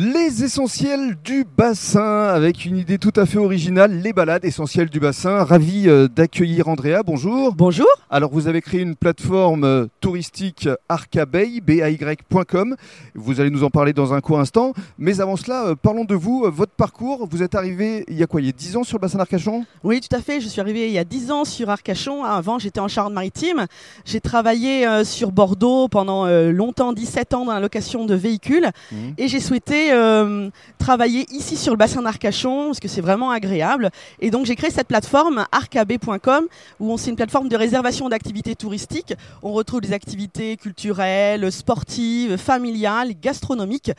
[0.00, 5.00] Les essentiels du bassin, avec une idée tout à fait originale, les balades essentielles du
[5.00, 5.42] bassin.
[5.42, 7.52] Ravi euh, d'accueillir Andrea, bonjour.
[7.56, 7.88] Bonjour.
[8.08, 12.76] Alors vous avez créé une plateforme euh, touristique arcabay, bay.com.
[13.16, 14.72] Vous allez nous en parler dans un court instant.
[14.98, 17.26] Mais avant cela, euh, parlons de vous, votre parcours.
[17.28, 18.40] Vous êtes arrivé il y a quoi?
[18.40, 19.64] Il y a 10 ans sur le bassin d'Arcachon?
[19.82, 20.40] Oui, tout à fait.
[20.40, 22.22] Je suis arrivé il y a 10 ans sur Arcachon.
[22.22, 23.66] Avant, j'étais en Charente-Maritime.
[24.04, 28.70] J'ai travaillé sur Bordeaux pendant longtemps, 17 ans dans la location de véhicules.
[28.92, 28.96] Mmh.
[29.18, 33.90] Et j'ai souhaité euh, travailler ici sur le bassin d'Arcachon parce que c'est vraiment agréable.
[34.20, 36.46] Et donc j'ai créé cette plateforme arcab.com
[36.80, 39.14] où c'est une plateforme de réservation d'activités touristiques.
[39.42, 43.92] On retrouve des activités culturelles, sportives, familiales, gastronomiques.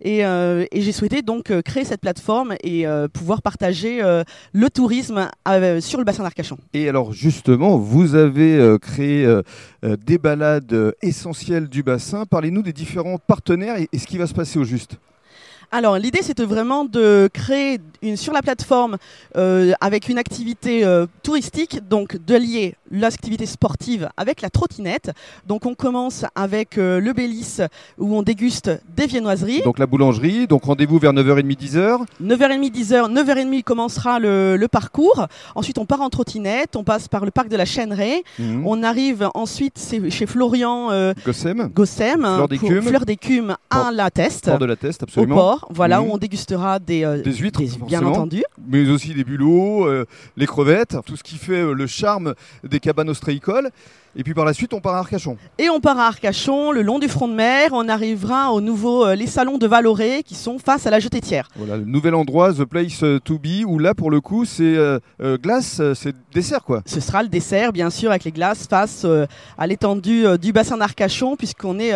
[0.00, 4.00] Et, euh, j'ai souhaité donc euh, créer cette plateforme et pouvoir partager
[4.52, 5.28] le tourisme
[5.80, 6.58] sur le bassin d'Arcachon.
[6.74, 9.26] Et alors justement, vous avez créé
[9.82, 12.24] des balades essentielles du bassin.
[12.26, 14.98] Parlez-nous des différents partenaires et ce qui va se passer au juste.
[15.72, 18.96] Alors l'idée c'était vraiment de créer une, sur la plateforme
[19.36, 25.10] euh, avec une activité euh, touristique, donc de lier l'activité sportive avec la trottinette.
[25.46, 27.58] Donc on commence avec euh, le Bélis
[27.98, 29.62] où on déguste des viennoiseries.
[29.62, 31.98] Donc la boulangerie, donc rendez-vous vers 9h30 10h.
[32.22, 35.26] 9h30 10h, 9h30 commencera le, parcours.
[35.54, 38.22] Ensuite on part en trottinette, on passe par le parc de la Chêneraie.
[38.38, 38.66] Mhm.
[38.66, 42.46] On arrive ensuite chez Florian Gossem, Gossem
[42.82, 44.48] Fleur d'écume à la Teste.
[44.48, 48.42] de la Teste, absolument voilà, où on dégustera des, euh, des huîtres, bien entendu.
[48.68, 50.04] Mais aussi des bulots, euh,
[50.36, 53.70] les crevettes, tout ce qui fait euh, le charme des cabanes ostréicoles.
[54.18, 55.36] Et puis par la suite, on part à Arcachon.
[55.58, 57.68] Et on part à Arcachon, le long du front de mer.
[57.72, 61.48] On arrivera au nouveau euh, les salons de Valoré qui sont face à la jetée-tière.
[61.54, 64.98] Voilà, le nouvel endroit, The Place to Be, où là, pour le coup, c'est euh,
[65.20, 66.82] glace, c'est dessert quoi.
[66.86, 69.06] Ce sera le dessert, bien sûr, avec les glaces face
[69.58, 71.92] à l'étendue du bassin d'Arcachon, puisqu'on est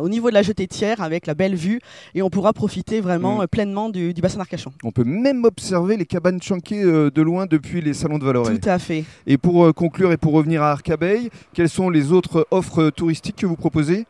[0.00, 1.80] au niveau de la jetée-tière avec la belle vue
[2.14, 3.46] et on pourra profiter vraiment mm.
[3.46, 4.72] pleinement du, bassin d'Arcachon.
[4.82, 8.58] On peut même observer les cabanes chanquées de loin depuis les salons de Valoré.
[8.58, 9.04] Tout à fait.
[9.26, 13.46] Et pour conclure et pour revenir à Arcabay, quelles sont les autres offres touristiques que
[13.46, 14.06] vous proposez?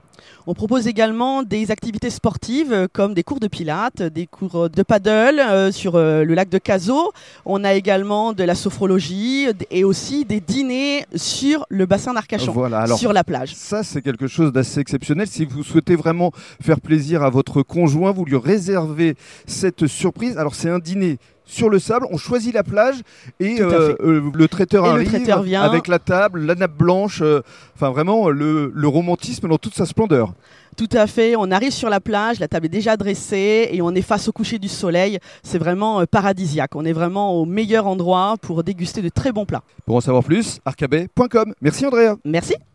[0.47, 4.83] On propose également des activités sportives euh, comme des cours de pilates, des cours de
[4.83, 7.13] paddle euh, sur euh, le lac de Cazaux.
[7.45, 12.53] On a également de la sophrologie et aussi des dîners sur le bassin d'Arcachon,
[12.97, 13.55] sur la plage.
[13.55, 15.27] Ça, c'est quelque chose d'assez exceptionnel.
[15.27, 20.37] Si vous souhaitez vraiment faire plaisir à votre conjoint, vous lui réservez cette surprise.
[20.37, 22.97] Alors, c'est un dîner sur le sable, on choisit la plage
[23.41, 25.15] et euh, euh, le traiteur arrive
[25.57, 27.43] avec la table, la nappe blanche, euh,
[27.75, 30.33] enfin vraiment le, romantisme dans toute sa splendeur.
[30.77, 33.95] Tout à fait, on arrive sur la plage, la table est déjà dressée et on
[33.95, 35.19] est face au coucher du soleil.
[35.45, 36.75] C'est vraiment paradisiaque.
[36.75, 39.63] On est vraiment au meilleur endroit pour déguster de très bons plats.
[39.87, 41.55] Pour en savoir plus, arcabet.com.
[41.61, 42.17] Merci Andrea.
[42.25, 42.55] Merci.